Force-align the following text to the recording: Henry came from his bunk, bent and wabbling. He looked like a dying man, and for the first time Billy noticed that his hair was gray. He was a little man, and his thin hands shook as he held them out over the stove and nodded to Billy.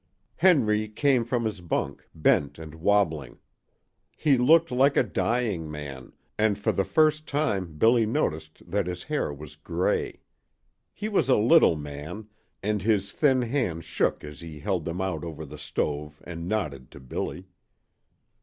Henry 0.37 0.89
came 0.89 1.23
from 1.23 1.45
his 1.45 1.61
bunk, 1.61 2.07
bent 2.15 2.57
and 2.57 2.73
wabbling. 2.73 3.37
He 4.17 4.35
looked 4.35 4.71
like 4.71 4.97
a 4.97 5.03
dying 5.03 5.69
man, 5.69 6.13
and 6.39 6.57
for 6.57 6.71
the 6.71 6.83
first 6.83 7.27
time 7.27 7.77
Billy 7.77 8.07
noticed 8.07 8.63
that 8.67 8.87
his 8.87 9.03
hair 9.03 9.31
was 9.31 9.55
gray. 9.55 10.21
He 10.91 11.07
was 11.07 11.29
a 11.29 11.35
little 11.37 11.75
man, 11.75 12.27
and 12.63 12.81
his 12.81 13.11
thin 13.11 13.43
hands 13.43 13.85
shook 13.85 14.23
as 14.23 14.39
he 14.39 14.57
held 14.57 14.85
them 14.85 15.01
out 15.01 15.23
over 15.23 15.45
the 15.45 15.59
stove 15.59 16.19
and 16.25 16.47
nodded 16.49 16.89
to 16.89 16.99
Billy. 16.99 17.45